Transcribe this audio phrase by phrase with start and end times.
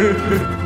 [0.00, 0.50] Música